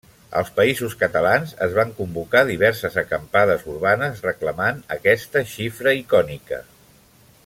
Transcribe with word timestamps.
Als 0.39 0.47
països 0.59 0.93
catalans 1.01 1.51
es 1.65 1.75
van 1.79 1.91
convocar 1.99 2.41
diverses 2.49 2.97
acampades 3.03 3.67
urbanes 3.75 4.25
reclamant 4.29 4.81
aquesta 4.97 5.45
xifra 5.53 5.95
icònica. 6.03 6.61